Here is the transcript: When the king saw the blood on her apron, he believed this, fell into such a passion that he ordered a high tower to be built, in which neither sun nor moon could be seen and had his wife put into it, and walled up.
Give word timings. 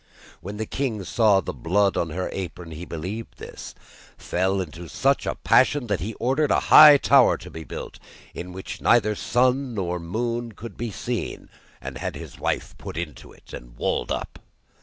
When 0.39 0.57
the 0.57 0.65
king 0.65 1.03
saw 1.03 1.41
the 1.41 1.53
blood 1.53 1.95
on 1.95 2.09
her 2.09 2.27
apron, 2.33 2.71
he 2.71 2.85
believed 2.85 3.37
this, 3.37 3.75
fell 4.17 4.59
into 4.59 4.87
such 4.87 5.27
a 5.27 5.35
passion 5.35 5.85
that 5.85 5.99
he 5.99 6.15
ordered 6.15 6.49
a 6.49 6.59
high 6.73 6.97
tower 6.97 7.37
to 7.37 7.51
be 7.51 7.63
built, 7.63 7.99
in 8.33 8.51
which 8.51 8.81
neither 8.81 9.13
sun 9.13 9.75
nor 9.75 9.99
moon 9.99 10.53
could 10.53 10.75
be 10.75 10.89
seen 10.89 11.49
and 11.79 11.99
had 11.99 12.15
his 12.15 12.39
wife 12.39 12.75
put 12.79 12.97
into 12.97 13.31
it, 13.31 13.53
and 13.53 13.77
walled 13.77 14.11
up. 14.11 14.39